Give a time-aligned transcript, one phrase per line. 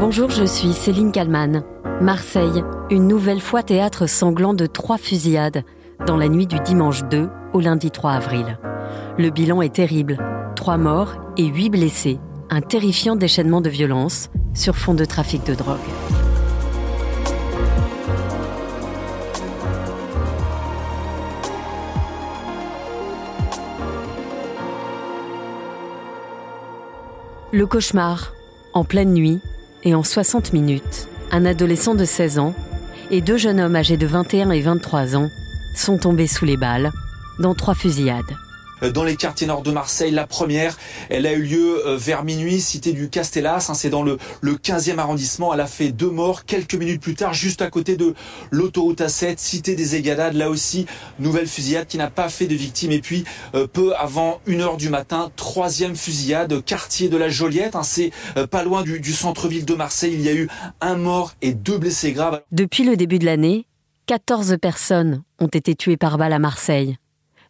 [0.00, 1.64] Bonjour, je suis Céline Kalman.
[2.00, 5.64] Marseille, une nouvelle fois théâtre sanglant de trois fusillades
[6.06, 8.60] dans la nuit du dimanche 2 au lundi 3 avril.
[9.18, 10.16] Le bilan est terrible.
[10.54, 12.20] Trois morts et huit blessés.
[12.48, 15.78] Un terrifiant déchaînement de violence sur fond de trafic de drogue.
[27.50, 28.32] Le cauchemar,
[28.74, 29.40] en pleine nuit
[29.84, 32.54] et en 60 minutes, un adolescent de 16 ans
[33.10, 35.30] et deux jeunes hommes âgés de 21 et 23 ans
[35.74, 36.92] sont tombés sous les balles
[37.38, 38.36] dans trois fusillades.
[38.82, 40.10] Euh, dans les quartiers nord de Marseille.
[40.10, 40.76] La première,
[41.08, 43.66] elle a eu lieu euh, vers minuit, cité du Castellas.
[43.68, 45.52] Hein, c'est dans le, le 15e arrondissement.
[45.54, 48.14] Elle a fait deux morts quelques minutes plus tard, juste à côté de
[48.50, 50.34] l'autoroute A7, cité des Égadades.
[50.34, 50.86] Là aussi,
[51.18, 52.92] nouvelle fusillade qui n'a pas fait de victimes.
[52.92, 53.24] Et puis,
[53.54, 57.76] euh, peu avant une heure du matin, troisième fusillade, quartier de la Joliette.
[57.76, 58.12] Hein, c'est
[58.50, 60.12] pas loin du, centre-ville de Marseille.
[60.14, 60.48] Il y a eu
[60.80, 62.42] un mort et deux blessés graves.
[62.52, 63.66] Depuis le début de l'année,
[64.06, 66.96] 14 personnes ont été tuées par balle à Marseille,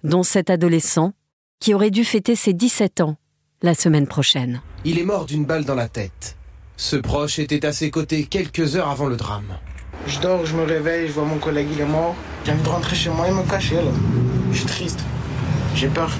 [0.02, 1.12] dont cet adolescent
[1.60, 3.16] qui aurait dû fêter ses 17 ans
[3.62, 4.60] la semaine prochaine.
[4.84, 6.36] Il est mort d'une balle dans la tête.
[6.76, 9.58] Ce proche était à ses côtés quelques heures avant le drame.
[10.06, 12.14] Je dors, je me réveille, je vois mon collègue, il est mort.
[12.44, 13.90] J'ai envie de rentrer chez moi et me cacher là.
[14.52, 15.00] Je suis triste.
[15.74, 16.10] J'ai peur.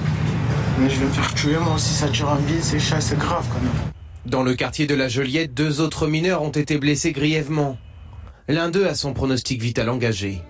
[0.81, 3.19] Mais je vais me faire tuer moi aussi, ça tire en vie, c'est chat, c'est
[3.19, 3.93] grave quand même.
[4.27, 7.79] Dans le quartier de la Joliette, deux autres mineurs ont été blessés grièvement.
[8.49, 10.41] L'un d'eux a son pronostic vital engagé.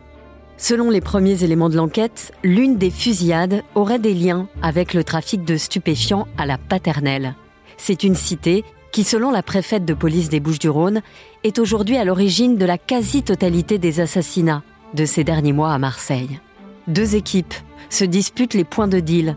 [0.60, 5.44] Selon les premiers éléments de l'enquête, l'une des fusillades aurait des liens avec le trafic
[5.44, 7.36] de stupéfiants à la paternelle.
[7.76, 11.00] C'est une cité qui, selon la préfète de police des Bouches-du-Rhône,
[11.44, 14.64] est aujourd'hui à l'origine de la quasi-totalité des assassinats
[14.94, 16.40] de ces derniers mois à Marseille.
[16.88, 17.54] Deux équipes
[17.88, 19.36] se disputent les points de deal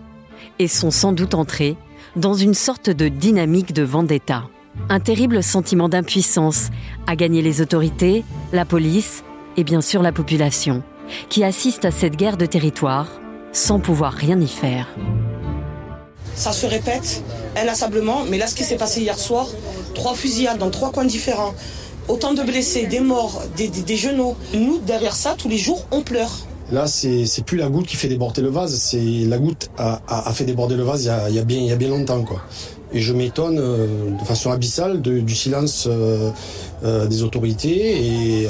[0.58, 1.78] et sont sans doute entrées
[2.16, 4.46] dans une sorte de dynamique de vendetta.
[4.90, 6.72] Un terrible sentiment d'impuissance
[7.06, 9.24] a gagné les autorités, la police
[9.56, 10.82] et bien sûr la population
[11.30, 13.08] qui assiste à cette guerre de territoire
[13.52, 14.88] sans pouvoir rien y faire.
[16.36, 17.24] Ça se répète
[17.56, 19.48] inlassablement, mais là ce qui s'est passé hier soir,
[19.94, 21.54] trois fusillades dans trois coins différents,
[22.08, 24.36] autant de blessés, des morts, des, des, des genoux.
[24.54, 26.32] Nous, derrière ça, tous les jours, on pleure.
[26.72, 30.30] Là, c'est plus la goutte qui fait déborder le vase, c'est la goutte a, a,
[30.30, 31.76] a, fait déborder le vase il y a, il y a bien, il y a
[31.76, 32.24] bien longtemps.
[32.24, 32.42] Quoi.
[32.94, 36.30] Et je m'étonne euh, de façon abyssale du silence euh,
[36.84, 38.48] euh, des autorités et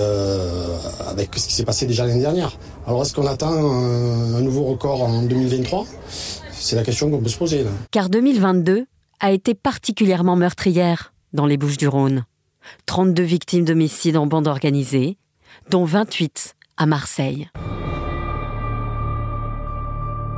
[1.08, 2.58] avec ce qui s'est passé déjà l'année dernière.
[2.88, 5.86] Alors est-ce qu'on attend un, nouveau record en 2023
[6.52, 7.66] C'est la question qu'on peut se poser.
[7.92, 8.86] Car 2022
[9.20, 12.26] a été particulièrement meurtrière dans les Bouches du Rhône.
[12.88, 15.18] 32 victimes d'homicides en bande organisée,
[15.70, 17.50] dont 28 à Marseille.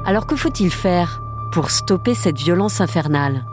[0.05, 1.21] Alors que faut-il faire
[1.53, 3.45] pour stopper cette violence infernale?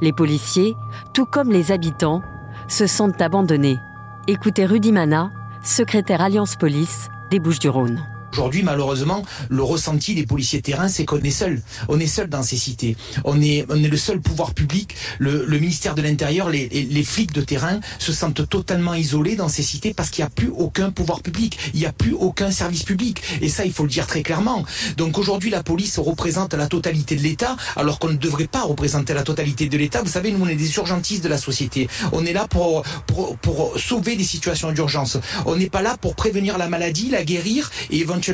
[0.00, 0.76] Les policiers,
[1.12, 2.22] tout comme les habitants,
[2.68, 3.78] se sentent abandonnés.
[4.26, 5.30] Écoutez Rudy Mana,
[5.62, 8.17] secrétaire Alliance Police des Bouches-du-Rhône.
[8.38, 11.60] Aujourd'hui, malheureusement, le ressenti des policiers de terrain, c'est qu'on est seul.
[11.88, 12.96] On est seul dans ces cités.
[13.24, 14.94] On est, on est le seul pouvoir public.
[15.18, 19.48] Le, ministère de l'Intérieur, les, les, les, flics de terrain se sentent totalement isolés dans
[19.48, 21.58] ces cités parce qu'il n'y a plus aucun pouvoir public.
[21.74, 23.20] Il n'y a plus aucun service public.
[23.40, 24.64] Et ça, il faut le dire très clairement.
[24.96, 29.14] Donc aujourd'hui, la police représente la totalité de l'État, alors qu'on ne devrait pas représenter
[29.14, 30.00] la totalité de l'État.
[30.00, 31.88] Vous savez, nous, on est des urgentistes de la société.
[32.12, 35.18] On est là pour, pour, pour sauver des situations d'urgence.
[35.44, 38.27] On n'est pas là pour prévenir la maladie, la guérir et éventuellement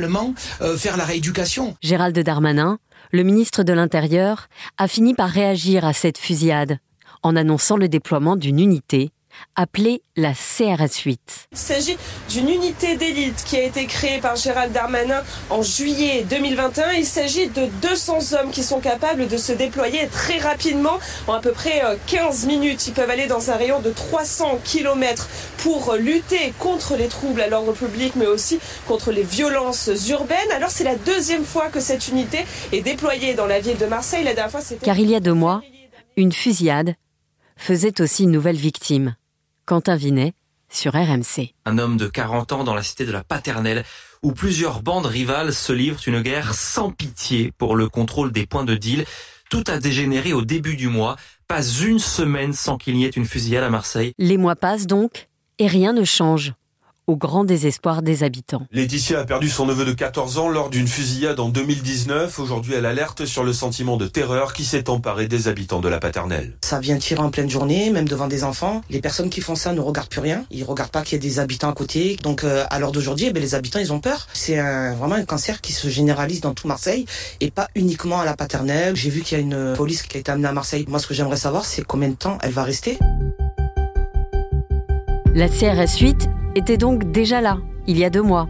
[0.61, 1.75] euh, faire la rééducation.
[1.81, 2.77] Gérald Darmanin,
[3.11, 4.47] le ministre de l'Intérieur,
[4.77, 6.79] a fini par réagir à cette fusillade
[7.23, 9.11] en annonçant le déploiement d'une unité
[9.55, 11.47] appelée la CRS 8.
[11.51, 11.97] Il s'agit
[12.29, 16.91] d'une unité d'élite qui a été créée par Gérald Darmanin en juillet 2021.
[16.93, 21.39] Il s'agit de 200 hommes qui sont capables de se déployer très rapidement, en à
[21.39, 22.87] peu près 15 minutes.
[22.87, 27.47] Ils peuvent aller dans un rayon de 300 km pour lutter contre les troubles à
[27.47, 30.51] l'ordre public, mais aussi contre les violences urbaines.
[30.53, 34.23] Alors c'est la deuxième fois que cette unité est déployée dans la ville de Marseille.
[34.23, 34.85] La dernière fois, c'était...
[34.85, 35.61] Car il y a deux mois,
[36.17, 36.95] une fusillade
[37.57, 39.15] faisait aussi une nouvelle victime.
[39.65, 40.33] Quentin Vinet
[40.69, 41.53] sur RMC.
[41.65, 43.83] Un homme de 40 ans dans la cité de la Paternelle
[44.21, 48.63] où plusieurs bandes rivales se livrent une guerre sans pitié pour le contrôle des points
[48.63, 49.05] de deal.
[49.49, 51.15] Tout a dégénéré au début du mois,
[51.47, 54.13] pas une semaine sans qu'il n'y ait une fusillade à Marseille.
[54.19, 56.53] Les mois passent donc et rien ne change
[57.07, 58.63] au grand désespoir des habitants.
[58.71, 62.39] Laetitia a perdu son neveu de 14 ans lors d'une fusillade en 2019.
[62.39, 65.99] Aujourd'hui, elle alerte sur le sentiment de terreur qui s'est emparé des habitants de la
[65.99, 66.57] paternelle.
[66.63, 68.81] Ça vient tirer en pleine journée, même devant des enfants.
[68.89, 70.45] Les personnes qui font ça ne regardent plus rien.
[70.51, 72.17] Ils regardent pas qu'il y a des habitants à côté.
[72.23, 74.27] Donc, euh, à l'heure d'aujourd'hui, eh bien, les habitants, ils ont peur.
[74.33, 77.05] C'est un, vraiment un cancer qui se généralise dans tout Marseille
[77.39, 78.95] et pas uniquement à la paternelle.
[78.95, 80.85] J'ai vu qu'il y a une police qui a été amenée à Marseille.
[80.87, 82.97] Moi, ce que j'aimerais savoir, c'est combien de temps elle va rester.
[85.33, 88.47] La CRS 8 était donc déjà là, il y a deux mois,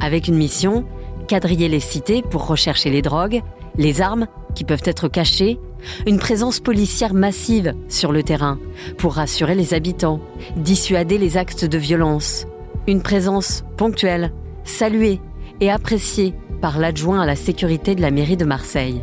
[0.00, 0.84] avec une mission,
[1.28, 3.42] quadriller les cités pour rechercher les drogues,
[3.76, 5.58] les armes qui peuvent être cachées,
[6.06, 8.58] une présence policière massive sur le terrain
[8.98, 10.20] pour rassurer les habitants,
[10.56, 12.46] dissuader les actes de violence,
[12.86, 14.32] une présence ponctuelle,
[14.64, 15.20] saluée
[15.60, 19.02] et appréciée par l'adjoint à la sécurité de la mairie de Marseille.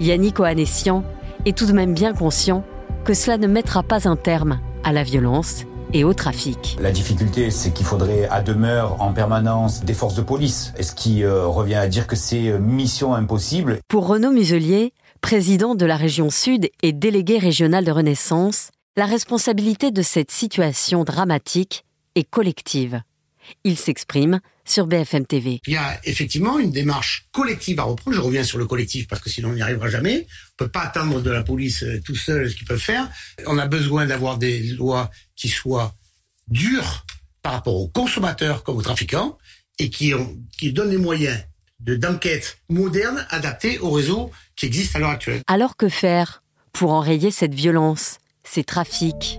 [0.00, 1.04] Yannick Ohanessian
[1.44, 2.64] est tout de même bien conscient
[3.04, 5.64] que cela ne mettra pas un terme à la violence
[5.94, 6.76] et au trafic.
[6.80, 11.24] La difficulté, c'est qu'il faudrait à demeure en permanence des forces de police, ce qui
[11.24, 13.78] euh, revient à dire que c'est euh, mission impossible.
[13.88, 14.92] Pour Renaud Muselier,
[15.22, 21.04] président de la région Sud et délégué régional de Renaissance, la responsabilité de cette situation
[21.04, 21.84] dramatique
[22.16, 23.00] est collective.
[23.64, 25.60] Il s'exprime sur BFM TV.
[25.66, 28.16] Il y a effectivement une démarche collective à reprendre.
[28.16, 30.26] Je reviens sur le collectif parce que sinon on n'y arrivera jamais.
[30.52, 33.08] On peut pas attendre de la police euh, tout seul ce qu'ils peuvent faire.
[33.46, 35.94] On a besoin d'avoir des lois qui soient
[36.48, 37.04] dures
[37.42, 39.38] par rapport aux consommateurs comme aux trafiquants
[39.78, 41.38] et qui, ont, qui donnent les moyens
[41.80, 45.42] de d'enquête moderne adaptés au réseau qui existe à l'heure actuelle.
[45.46, 46.42] Alors que faire
[46.72, 49.38] pour enrayer cette violence, ces trafics?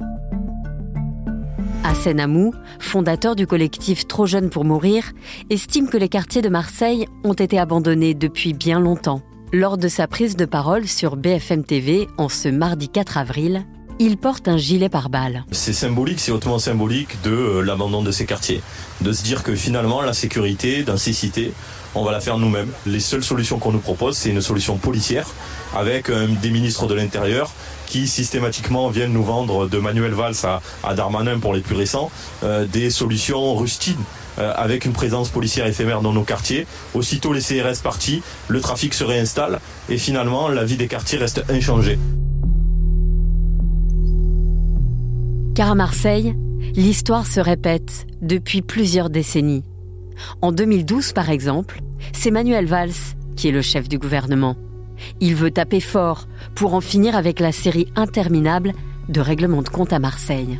[1.88, 5.12] Hassan Amou, fondateur du collectif Trop Jeune pour Mourir,
[5.52, 9.22] estime que les quartiers de Marseille ont été abandonnés depuis bien longtemps.
[9.54, 13.66] Lors de sa prise de parole sur BFM TV en ce mardi 4 avril,
[14.00, 15.46] il porte un gilet pare-balles.
[15.52, 18.64] C'est symbolique, c'est hautement symbolique de euh, l'abandon de ces quartiers.
[19.02, 21.54] De se dire que finalement, la sécurité dans ces cités,
[21.95, 22.69] on va la faire nous-mêmes.
[22.86, 25.27] Les seules solutions qu'on nous propose, c'est une solution policière
[25.75, 27.51] avec euh, des ministres de l'Intérieur
[27.88, 30.36] qui systématiquement viennent nous vendre de Manuel Valls
[30.83, 32.12] à, Darmanin pour les plus récents
[32.44, 34.03] euh, des solutions rustines
[34.39, 36.68] euh, avec une présence policière éphémère dans nos quartiers.
[36.94, 39.59] Aussitôt les CRS partis, le trafic se réinstalle
[39.89, 41.97] et finalement la vie des quartiers reste inchangée.
[45.56, 46.36] Car à Marseille,
[46.75, 49.63] l'histoire se répète depuis plusieurs décennies.
[50.42, 51.82] En 2012, par exemple,
[52.14, 54.56] c'est Manuel Valls qui est le chef du gouvernement.
[55.20, 58.74] Il veut taper fort pour en finir avec la série interminable
[59.10, 60.60] de règlements de compte à Marseille.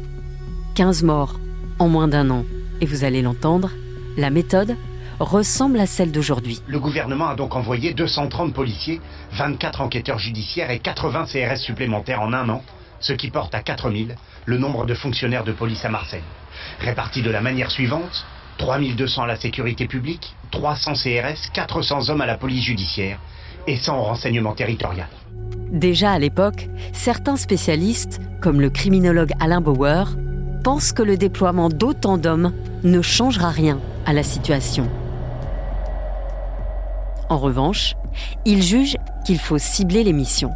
[0.76, 1.40] 15 morts
[1.80, 2.46] en moins d'un an.
[2.82, 3.72] Et vous allez l'entendre,
[4.18, 4.76] la méthode
[5.20, 6.62] ressemble à celle d'aujourd'hui.
[6.68, 9.00] Le gouvernement a donc envoyé 230 policiers,
[9.32, 12.62] 24 enquêteurs judiciaires et 80 CRS supplémentaires en un an,
[13.00, 14.16] ce qui porte à 4000
[14.46, 16.24] le nombre de fonctionnaires de police à Marseille.
[16.80, 18.26] Répartis de la manière suivante,
[18.58, 23.20] 3200 à la sécurité publique, 300 CRS, 400 hommes à la police judiciaire
[23.68, 25.08] et sans renseignement territorial.
[25.72, 30.16] Déjà à l'époque, certains spécialistes, comme le criminologue Alain Bauer,
[30.64, 32.54] pensent que le déploiement d'autant d'hommes
[32.84, 34.90] ne changera rien à la situation.
[37.30, 37.96] En revanche,
[38.46, 40.52] ils jugent qu'il faut cibler les missions.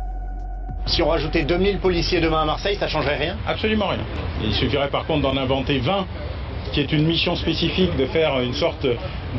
[0.86, 3.38] Si on rajoutait 2000 policiers demain à Marseille, ça changerait rien?
[3.48, 4.04] Absolument rien.
[4.44, 6.06] Il suffirait par contre d'en inventer 20
[6.72, 8.86] qui est une mission spécifique de faire une sorte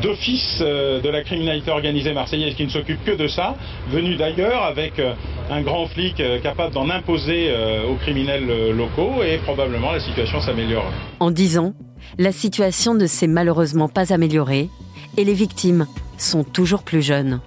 [0.01, 3.55] d'office euh, de la criminalité organisée marseillaise qui ne s'occupe que de ça,
[3.89, 5.13] venu d'ailleurs avec euh,
[5.49, 7.51] un grand flic euh, capable d'en imposer
[7.89, 10.91] aux criminels locaux et probablement la situation s'améliore.
[11.19, 11.73] En dix ans,
[12.17, 14.69] la situation ne s'est malheureusement pas améliorée
[15.17, 15.87] et les victimes
[16.17, 17.41] sont toujours plus jeunes.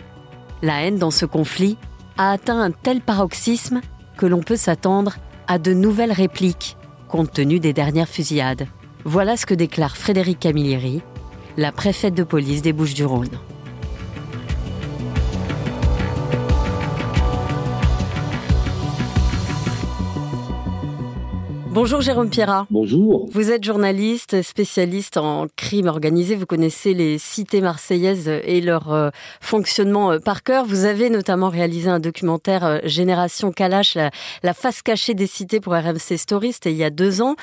[0.63, 1.77] La haine dans ce conflit
[2.19, 3.81] a atteint un tel paroxysme
[4.17, 5.15] que l'on peut s'attendre
[5.47, 6.77] à de nouvelles répliques
[7.09, 8.67] compte tenu des dernières fusillades.
[9.06, 11.03] Voilà ce que déclare Frédéric Camilleri,
[11.58, 13.29] la préfète de police des Bouches-du-Rhône.
[21.75, 22.69] Bonjour Jérôme Pierrat.
[22.71, 23.29] Bonjour.
[23.33, 26.37] Vous êtes journaliste, spécialiste en crime organisé.
[26.37, 30.67] Vous connaissez les cités marseillaises et leur euh, fonctionnement euh, par cœur.
[30.67, 35.73] Vous avez notamment réalisé un documentaire euh, Génération Kalash, la, face cachée des cités pour
[35.73, 37.35] RMC Story, c'était il y a deux ans.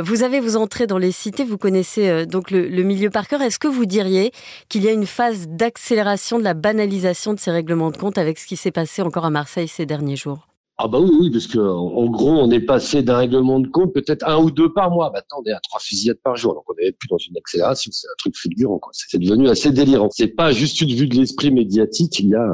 [0.00, 3.42] vous avez vous entré dans les cités, vous connaissez donc le, le milieu par cœur.
[3.42, 4.32] Est-ce que vous diriez
[4.68, 8.40] qu'il y a une phase d'accélération de la banalisation de ces règlements de compte avec
[8.40, 10.47] ce qui s'est passé encore à Marseille ces derniers jours?
[10.80, 13.92] Ah bah oui, oui, parce que en gros, on est passé d'un règlement de compte
[13.92, 15.10] peut-être un ou deux par mois.
[15.12, 17.90] Maintenant, on est à trois fusillades par jour, donc on n'est plus dans une accélération.
[17.92, 18.92] C'est un truc fulgurant, quoi.
[18.94, 20.08] C'est devenu assez délirant.
[20.12, 22.20] C'est pas juste une vue de l'esprit médiatique.
[22.20, 22.46] Il y a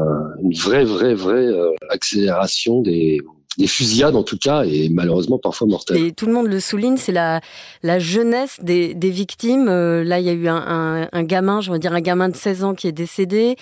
[0.43, 3.21] une vraie, vraie, vraie euh, accélération des
[3.59, 5.99] des fusillades en tout cas, et malheureusement parfois mortelles.
[5.99, 7.41] Et tout le monde le souligne, c'est la,
[7.83, 9.69] la jeunesse des, des victimes.
[9.69, 12.29] Euh, là, il y a eu un, un, un gamin, je veux dire un gamin
[12.29, 13.57] de 16 ans qui est décédé.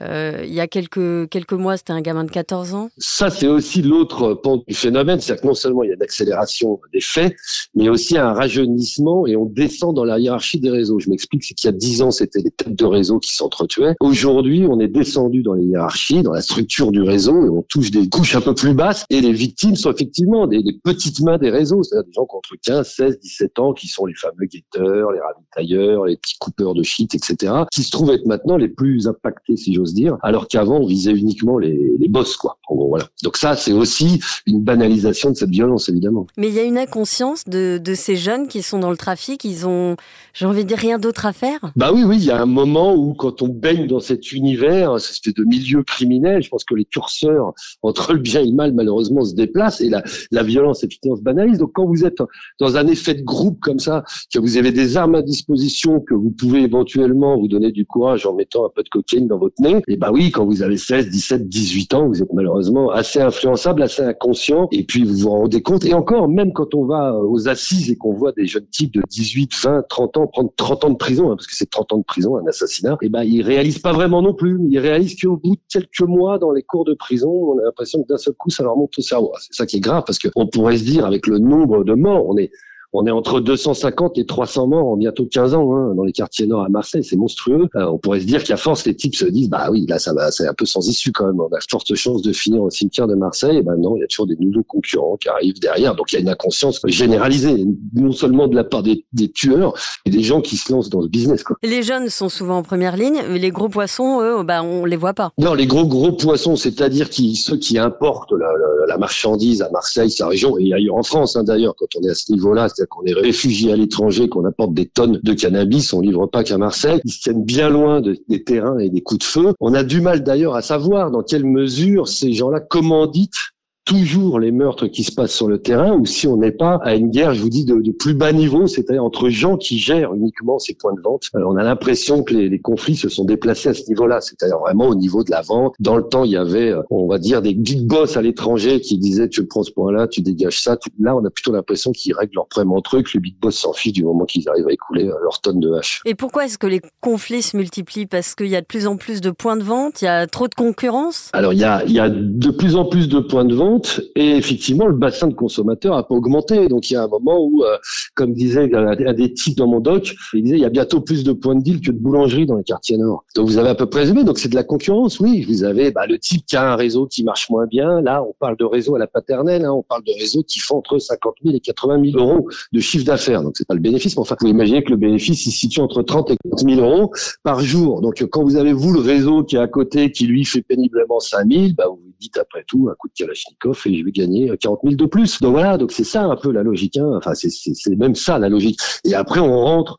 [0.00, 2.90] Euh, il y a quelques, quelques mois, c'était un gamin de 14 ans.
[2.98, 5.20] Ça, c'est aussi l'autre pan du phénomène.
[5.20, 7.34] C'est-à-dire que non seulement il y a une accélération des faits,
[7.74, 10.98] mais aussi un rajeunissement et on descend dans la hiérarchie des réseaux.
[10.98, 13.94] Je m'explique, c'est qu'il y a 10 ans, c'était les têtes de réseau qui s'entretuaient.
[14.00, 17.90] Aujourd'hui, on est descendu dans les hiérarchies, dans la structure du réseau et on touche
[17.90, 21.50] des couches un peu plus basses et les victimes sont effectivement des, petites mains des
[21.50, 24.46] réseaux, c'est-à-dire des gens qui ont entre 15, 16, 17 ans, qui sont les fameux
[24.46, 28.68] guetteurs, les ravitailleurs, les petits coupeurs de shit, etc., qui se trouvent être maintenant les
[28.68, 32.58] plus impactés, si j'ose dire, alors qu'avant, on visait uniquement les, les boss, quoi.
[32.68, 33.06] En gros, voilà.
[33.22, 36.26] Donc ça, c'est aussi une banalisation de cette violence, évidemment.
[36.36, 39.44] Mais il y a une inconscience de, de ces jeunes qui sont dans le trafic,
[39.44, 39.96] ils ont,
[40.34, 42.46] j'ai envie de dire, rien d'autre à faire Bah oui, oui, il y a un
[42.46, 46.64] moment où quand on baigne dans cet univers, cette espèce de milieu criminel, je pense
[46.64, 47.52] que les curseurs
[47.82, 51.22] entre le bien et le mal, malheureusement, se déplacent et la, la violence, effectivement, se
[51.22, 51.58] banalise.
[51.58, 52.18] Donc quand vous êtes
[52.58, 56.14] dans un effet de groupe comme ça, que vous avez des armes à disposition, que
[56.14, 59.60] vous pouvez éventuellement vous donner du courage en mettant un peu de cocaïne dans votre
[59.60, 63.20] nez, et bah oui, quand vous avez 16, 17, 18 ans, vous êtes malheureusement assez
[63.20, 65.84] influençable, assez inconscient, et puis vous vous rendez compte.
[65.84, 69.02] Et encore, même quand on va aux assises et qu'on voit des jeunes types de
[69.08, 71.98] 18, 20, 30 ans prendre 30 ans de prison, hein, parce que c'est 30 ans
[71.98, 74.58] de prison, un assassinat, et ben ils réalisent pas vraiment non plus.
[74.68, 78.02] Ils réalisent qu'au bout de quelques mois dans les cours de prison, on a l'impression
[78.02, 79.32] que d'un seul coup ça leur monte au cerveau.
[79.40, 82.26] C'est ça qui est grave parce qu'on pourrait se dire avec le nombre de morts,
[82.26, 82.50] on est
[82.92, 86.46] on est entre 250 et 300 morts en bientôt 15 ans hein, dans les quartiers
[86.46, 87.68] nord à Marseille, c'est monstrueux.
[87.76, 90.14] Euh, on pourrait se dire qu'à force, les types se disent, bah oui, là ça
[90.14, 91.40] va, c'est un peu sans issue quand même.
[91.40, 93.58] On a forte chance de finir au cimetière de Marseille.
[93.58, 95.94] Et ben non, il y a toujours des nouveaux concurrents qui arrivent derrière.
[95.94, 99.74] Donc il y a une inconscience généralisée, non seulement de la part des, tueurs,
[100.04, 101.42] mais des gens qui se lancent dans le business.
[101.42, 101.56] Quoi.
[101.62, 104.96] Les jeunes sont souvent en première ligne, mais les gros poissons, eux, bah on les
[104.96, 105.32] voit pas.
[105.38, 108.48] Non, les gros gros poissons, c'est-à-dire qui ceux qui importent la,
[108.86, 111.74] la, marchandise à Marseille, sa région et ailleurs en France hein, d'ailleurs.
[111.76, 114.86] Quand on est à ce niveau-là, c'est-à-dire qu'on est réfugié à l'étranger, qu'on apporte des
[114.86, 117.00] tonnes de cannabis, on livre pas qu'à Marseille.
[117.04, 119.54] Ils se tiennent bien loin des terrains et des coups de feu.
[119.60, 123.52] On a du mal d'ailleurs à savoir dans quelle mesure ces gens-là commanditent
[123.86, 126.96] toujours les meurtres qui se passent sur le terrain ou si on n'est pas à
[126.96, 130.58] une guerre, je vous dis, de, plus bas niveau, c'est-à-dire entre gens qui gèrent uniquement
[130.58, 131.30] ces points de vente.
[131.36, 134.88] Euh, on a l'impression que les, conflits se sont déplacés à ce niveau-là, c'est-à-dire vraiment
[134.88, 135.74] au niveau de la vente.
[135.78, 138.80] Dans le temps, il y avait, euh, on va dire, des big boss à l'étranger
[138.80, 140.76] qui disaient tu prends ce point-là, tu dégages ça.
[140.98, 143.56] Là, on a plutôt l'impression qu'ils règlent leurs problèmes entre eux, que le big boss
[143.56, 146.00] s'en fiche du moment qu'ils arrivent à écouler euh, leurs tonnes de haches.
[146.04, 148.06] Et pourquoi est-ce que les conflits se multiplient?
[148.06, 150.26] Parce qu'il y a de plus en plus de points de vente, il y a
[150.26, 151.30] trop de concurrence?
[151.32, 153.75] Alors, il y a, il y a de plus en plus de points de vente
[154.14, 156.68] et effectivement, le bassin de consommateurs a pas augmenté.
[156.68, 157.76] Donc il y a un moment où, euh,
[158.14, 161.24] comme disait un des types dans mon doc, il disait il y a bientôt plus
[161.24, 163.24] de points de deal que de boulangeries dans les quartiers nord.
[163.34, 164.24] Donc vous avez à peu près résumé.
[164.24, 165.44] Donc c'est de la concurrence, oui.
[165.48, 168.00] Vous avez bah, le type qui a un réseau qui marche moins bien.
[168.00, 169.64] Là, on parle de réseau à la paternelle.
[169.64, 169.72] Hein.
[169.72, 173.04] On parle de réseau qui font entre 50 000 et 80 000 euros de chiffre
[173.04, 173.42] d'affaires.
[173.42, 175.80] Donc c'est pas le bénéfice, mais enfin, vous imaginez que le bénéfice il se situe
[175.80, 178.00] entre 30 et 40 000 euros par jour.
[178.00, 181.20] Donc quand vous avez vous le réseau qui est à côté, qui lui fait péniblement
[181.20, 184.12] 5 000, bah, vous vous dites après tout un coup de Kalachnikov et je vais
[184.12, 185.40] gagner 40 000 de plus.
[185.40, 186.96] Donc voilà, donc c'est ça un peu la logique.
[186.96, 187.10] Hein.
[187.16, 188.78] Enfin, c'est même ça la logique.
[189.04, 189.98] Et après, on rentre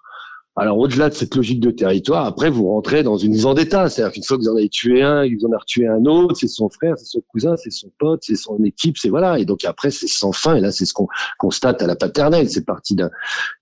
[0.58, 4.24] alors au-delà de cette logique de territoire, après vous rentrez dans une vendetta, c'est-à-dire qu'une
[4.24, 6.70] fois que vous en avez tué un, vous en avez tué un autre, c'est son
[6.70, 9.40] frère, c'est son cousin, c'est son pote, c'est son équipe, c'est voilà.
[9.40, 10.56] Et donc après c'est sans fin.
[10.56, 12.50] Et là c'est ce qu'on constate à la paternelle.
[12.50, 12.96] C'est parti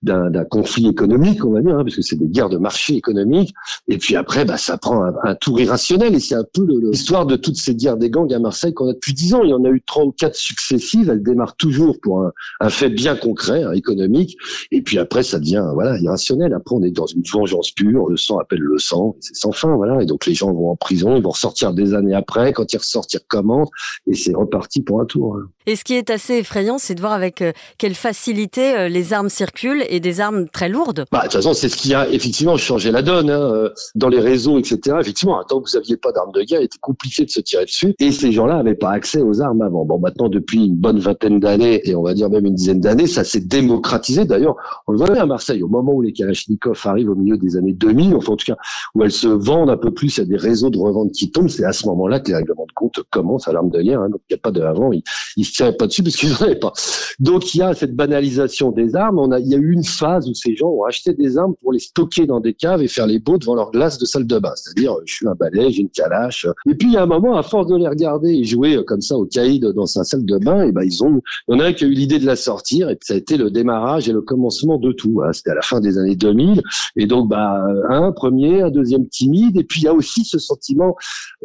[0.02, 3.54] d'un conflit économique, on va dire, hein, parce que c'est des guerres de marché économique.
[3.88, 6.14] Et puis après, bah, ça prend un, tour irrationnel.
[6.14, 8.94] Et c'est un peu l'histoire de toutes ces guerres des gangs à Marseille qu'on a
[8.94, 9.42] depuis dix ans.
[9.42, 11.10] Il y en a eu trois ou quatre successives.
[11.10, 14.36] Elles démarrent toujours pour un, un fait bien concret, hein, économique.
[14.70, 16.54] Et puis après ça devient voilà irrationnel.
[16.54, 20.02] Après dans une vengeance pure, le sang appelle le sang, c'est sans fin, voilà.
[20.02, 22.78] Et donc les gens vont en prison, ils vont ressortir des années après, quand ils
[22.78, 23.70] ressortent, ils recommencent,
[24.06, 25.36] et c'est reparti pour un tour.
[25.36, 25.48] Hein.
[25.68, 29.12] Et ce qui est assez effrayant, c'est de voir avec euh, quelle facilité euh, les
[29.12, 31.06] armes circulent et des armes très lourdes.
[31.10, 34.08] Bah, de toute façon, c'est ce qui a effectivement changé la donne hein, euh, dans
[34.08, 34.96] les réseaux, etc.
[35.00, 37.64] Effectivement, tant que vous aviez pas d'armes de guerre, il était compliqué de se tirer
[37.64, 39.84] dessus, et ces gens-là n'avaient pas accès aux armes avant.
[39.84, 43.08] Bon, maintenant, depuis une bonne vingtaine d'années, et on va dire même une dizaine d'années,
[43.08, 44.24] ça s'est démocratisé.
[44.24, 44.54] D'ailleurs,
[44.86, 47.72] on le voit à Marseille, au moment où les Kalachnikov arrivent au milieu des années
[47.72, 48.56] 2000, enfin en tout cas
[48.94, 51.64] où elles se vendent un peu plus, a des réseaux de revente qui tombent, c'est
[51.64, 54.00] à ce moment-là que les règlements de compte commencent à l'arme de guerre.
[54.00, 55.02] Hein, donc il n'y a pas de avant, ils,
[55.36, 56.72] ils se tiraient pas dessus parce qu'ils n'en avaient pas.
[57.18, 59.18] Donc il y a cette banalisation des armes.
[59.18, 61.54] On a, il y a eu une phase où ces gens ont acheté des armes
[61.62, 64.26] pour les stocker dans des caves et faire les beaux devant leur glace de salle
[64.26, 64.52] de bain.
[64.56, 66.46] C'est-à-dire, je suis un balai, j'ai une calache.
[66.68, 69.00] Et puis il y a un moment, à force de les regarder et jouer comme
[69.00, 71.60] ça au caïd dans sa salle de bain, et ben ils ont, il y en
[71.60, 74.08] a un qui a eu l'idée de la sortir et ça a été le démarrage
[74.08, 75.22] et le commencement de tout.
[75.24, 75.32] Hein.
[75.32, 76.62] C'était à la fin des années 2000
[76.96, 80.38] et donc bah un premier, un deuxième timide, et puis il y a aussi ce
[80.38, 80.96] sentiment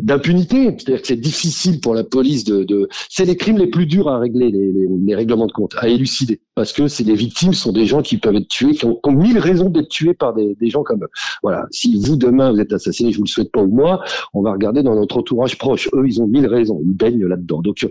[0.01, 4.07] d'impunité, c'est-à-dire que c'est difficile pour la police de, c'est les crimes les plus durs
[4.07, 7.85] à régler, les, règlements de compte, à élucider, parce que c'est les victimes sont des
[7.85, 11.03] gens qui peuvent être tués, qui ont, mille raisons d'être tués par des, gens comme
[11.03, 11.09] eux.
[11.43, 14.41] Voilà, si vous demain vous êtes assassiné, je vous le souhaite pas ou moi, on
[14.41, 17.61] va regarder dans notre entourage proche, eux ils ont mille raisons, ils baignent là-dedans.
[17.61, 17.85] Donc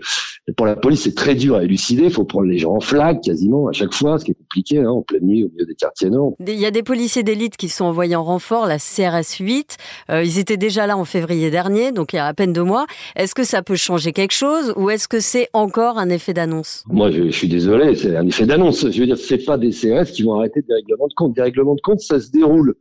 [0.57, 3.21] pour la police c'est très dur à élucider, il faut prendre les gens en flag
[3.21, 5.75] quasiment à chaque fois, ce qui est compliqué hein, en pleine nuit au milieu des
[5.75, 6.33] quartiers nord.
[6.39, 9.77] Il y a des policiers policiers d'élite qui sont envoyés en renfort, la CRS 8.
[10.09, 12.63] Euh, ils étaient déjà là en février dernier, donc il y a à peine deux
[12.63, 12.85] mois.
[13.15, 16.83] Est-ce que ça peut changer quelque chose ou est-ce que c'est encore un effet d'annonce?
[16.87, 18.89] Moi, je, je, suis désolé, c'est un effet d'annonce.
[18.89, 21.33] Je veux dire, c'est pas des CRS qui vont arrêter des règlements de compte.
[21.33, 22.75] Des règlements de compte, ça se déroule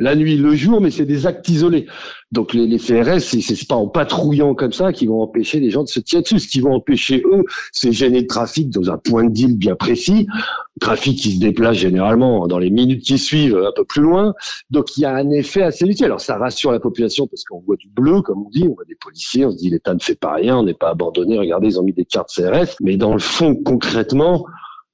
[0.00, 1.86] la nuit, le jour, mais c'est des actes isolés.
[2.32, 5.84] Donc les, les CRS, c'est pas en patrouillant comme ça qu'ils vont empêcher les gens
[5.84, 6.38] de se tirer dessus.
[6.38, 9.76] Ce qu'ils vont empêcher eux, c'est gêner le trafic dans un point de deal bien
[9.76, 10.26] précis,
[10.80, 14.32] trafic qui se déplace généralement dans les minutes qui suivent un peu plus loin.
[14.70, 16.06] Donc il y a un effet assez utile.
[16.06, 18.86] Alors ça rassure la population parce qu'on voit du bleu, comme on dit, on voit
[18.86, 21.38] des policiers, on se dit l'État ne fait pas rien, on n'est pas abandonné.
[21.38, 24.46] Regardez, ils ont mis des cartes CRS, mais dans le fond, concrètement,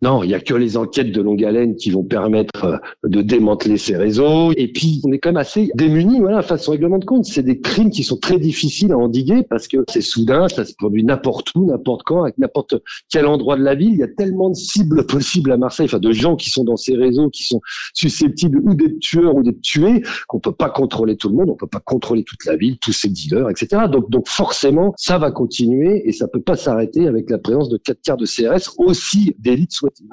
[0.03, 2.77] non, il y a que les enquêtes de longue haleine qui vont permettre euh,
[3.09, 4.53] de démanteler ces réseaux.
[4.55, 7.25] Et puis, on est quand même assez démunis voilà, face au règlement de compte.
[7.25, 10.75] C'est des crimes qui sont très difficiles à endiguer parce que c'est soudain, ça se
[10.75, 12.75] produit n'importe où, n'importe quand, avec n'importe
[13.09, 13.93] quel endroit de la ville.
[13.95, 16.77] Il y a tellement de cibles possibles à Marseille, enfin de gens qui sont dans
[16.77, 17.63] ces réseaux, qui sont
[17.95, 21.57] susceptibles ou d'être tueurs ou d'être tués, qu'on peut pas contrôler tout le monde, on
[21.57, 23.85] peut pas contrôler toute la ville, tous ces dealers, etc.
[23.91, 27.79] Donc, donc forcément, ça va continuer et ça peut pas s'arrêter avec la présence de
[27.79, 29.73] quatre quarts de CRS aussi d'élite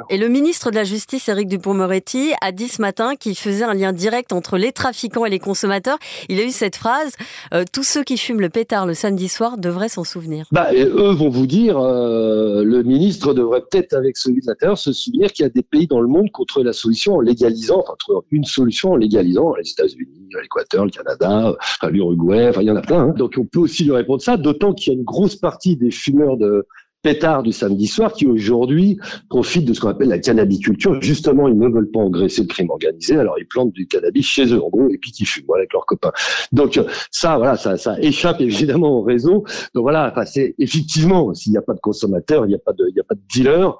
[0.10, 3.74] et le ministre de la Justice, Éric Dupont-Moretti, a dit ce matin qu'il faisait un
[3.74, 5.98] lien direct entre les trafiquants et les consommateurs.
[6.30, 7.12] Il a eu cette phrase
[7.53, 10.46] euh, Tous ceux qui fument le pétard le samedi soir devraient s'en souvenir.
[10.51, 14.92] Bah, eux vont vous dire euh, le ministre devrait peut-être, avec celui de l'Intérieur, se
[14.92, 18.22] souvenir qu'il y a des pays dans le monde contre la solution en légalisant, enfin,
[18.32, 21.56] une solution en légalisant les États-Unis, l'Équateur, le Canada,
[21.89, 23.10] l'Uruguay, enfin, il y en a plein.
[23.10, 23.13] Hein.
[23.18, 25.92] Donc, on peut aussi lui répondre ça, d'autant qu'il y a une grosse partie des
[25.92, 26.65] fumeurs de
[27.03, 28.98] pétards du samedi soir qui aujourd'hui
[29.29, 31.00] profitent de ce qu'on appelle la cannabiculture.
[31.01, 34.45] Justement, ils ne veulent pas engraisser le crime organisé, alors ils plantent du cannabis chez
[34.45, 36.12] eux, en gros, et puis ils fument avec leurs copains.
[36.51, 36.79] Donc
[37.12, 39.43] ça, voilà, ça, ça échappe évidemment au réseau.
[39.75, 42.74] Donc voilà, enfin, c'est effectivement, s'il n'y a pas de consommateurs, il n'y a pas
[42.74, 43.77] de, il n'y a pas de dealer.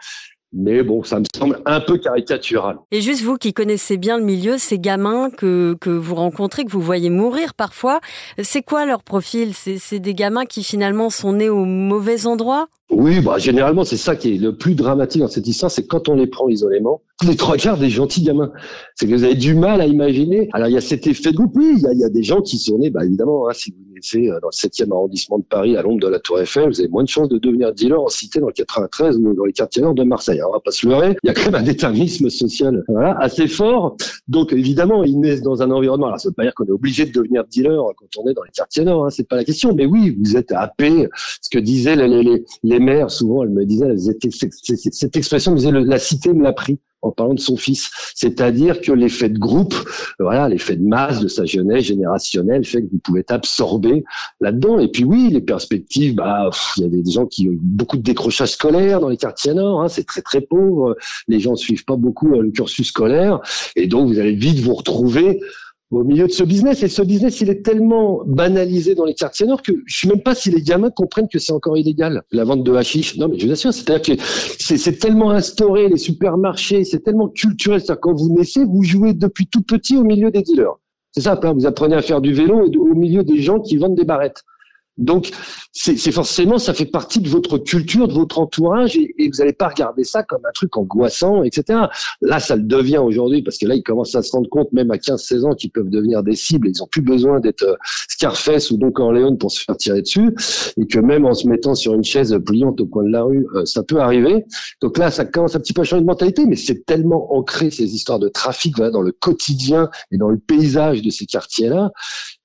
[0.54, 2.78] Mais bon, ça me semble un peu caricatural.
[2.92, 6.72] Et juste vous qui connaissez bien le milieu, ces gamins que, que vous rencontrez, que
[6.72, 8.00] vous voyez mourir parfois,
[8.42, 9.54] c'est quoi leur profil?
[9.54, 12.68] C'est des gamins qui finalement sont nés au mauvais endroit?
[12.92, 16.10] Oui, bah, généralement, c'est ça qui est le plus dramatique dans cette histoire, c'est quand
[16.10, 18.52] on les prend isolément, les trois quarts des gentils gamins.
[18.94, 20.50] C'est que vous avez du mal à imaginer.
[20.54, 22.10] Alors, il y a cet effet de groupe, oui, il y a, il y a
[22.10, 25.39] des gens qui sont nés, bah, évidemment, hein, si vous euh, dans le 7e arrondissement
[25.39, 27.73] de Paris, à l'ombre de la Tour Eiffel, vous avez moins de chances de devenir
[27.73, 30.39] dealer en cité dans le 93 ou dans les quartiers nord de Marseille.
[30.39, 33.17] Alors, on va pas se leurrer, il y a quand même un déterminisme social voilà,
[33.19, 33.97] assez fort.
[34.27, 36.08] Donc, évidemment, ils naissent dans un environnement.
[36.08, 38.43] Alors, ça veut pas dire qu'on est obligé de devenir dealer quand on est dans
[38.43, 39.73] les quartiers nord, hein, c'est pas la question.
[39.73, 41.08] Mais oui, vous êtes happé,
[41.41, 45.99] ce que disaient les, les, les mère, souvent, elle me disait, cette expression disait, la
[45.99, 47.92] cité me l'a pris en parlant de son fils.
[48.16, 49.76] C'est-à-dire que l'effet de groupe,
[50.20, 54.04] voilà, l'effet de masse de sa jeunesse générationnelle fait que vous pouvez être absorbé
[54.42, 54.80] là-dedans.
[54.80, 58.04] Et puis oui, les perspectives, bah, il y a des gens qui ont beaucoup de
[58.04, 60.96] décrochage scolaire dans les quartiers nord, hein, c'est très très pauvre.
[61.28, 63.39] Les gens ne suivent pas beaucoup euh, le cursus scolaire.
[63.76, 65.39] Et donc, vous allez vite vous retrouver
[65.93, 66.84] au milieu de ce business.
[66.84, 70.15] Et ce business, il est tellement banalisé dans les quartiers nord que je ne sais
[70.15, 73.17] même pas si les gamins comprennent que c'est encore illégal, la vente de hashish.
[73.17, 74.21] Non, mais je vous assure, c'est-à-dire que
[74.60, 77.79] c'est tellement instauré, les supermarchés, c'est tellement culturel.
[77.79, 80.75] C'est-à-dire quand vous naissez, vous jouez depuis tout petit au milieu des dealers.
[81.12, 83.95] C'est ça, hein, vous apprenez à faire du vélo au milieu des gens qui vendent
[83.95, 84.43] des barrettes.
[84.97, 85.32] Donc,
[85.71, 89.69] c'est forcément, ça fait partie de votre culture, de votre entourage, et, vous n'allez pas
[89.69, 91.79] regarder ça comme un truc angoissant, etc.
[92.21, 94.91] Là, ça le devient aujourd'hui, parce que là, ils commencent à se rendre compte, même
[94.91, 97.75] à 15-16 ans, qu'ils peuvent devenir des cibles, ils n'ont plus besoin d'être euh,
[98.08, 100.36] Scarface ou Don Corleone pour se faire tirer dessus,
[100.77, 103.47] et que même en se mettant sur une chaise pliante au coin de la rue,
[103.56, 104.45] euh, ça peut arriver.
[104.79, 107.71] Donc là, ça commence un petit peu à changer de mentalité, mais c'est tellement ancré,
[107.71, 111.91] ces histoires de trafic, voilà, dans le quotidien et dans le paysage de ces quartiers-là,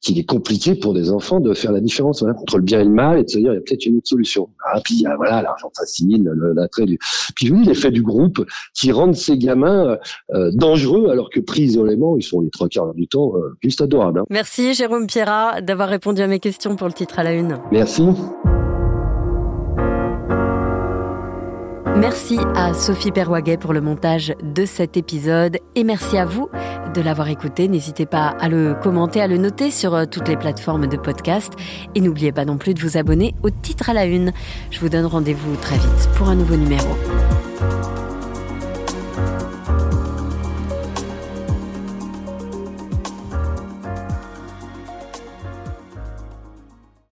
[0.00, 2.84] qu'il est compliqué pour des enfants de faire la différence voilà, entre le bien et
[2.84, 4.48] le mal et de se dire il y a peut-être une autre solution.
[4.64, 6.98] Ah, puis voilà, l'argent facile, l'attrait du.
[7.34, 9.98] Puis oui, l'effet du groupe qui rendent ces gamins
[10.34, 13.80] euh, dangereux alors que pris isolément, ils sont les trois quarts du temps euh, juste
[13.80, 14.20] adorables.
[14.20, 14.24] Hein.
[14.30, 17.58] Merci Jérôme Pierrat d'avoir répondu à mes questions pour le titre à la une.
[17.72, 18.02] Merci.
[21.98, 26.48] Merci à Sophie Perwaguet pour le montage de cet épisode et merci à vous
[26.94, 27.66] de l'avoir écouté.
[27.66, 31.54] N'hésitez pas à le commenter, à le noter sur euh, toutes les plateformes de podcast
[31.96, 34.32] et n'oubliez pas non plus de vous abonner au titre à la une.
[34.70, 36.86] Je vous donne rendez-vous très vite pour un nouveau numéro.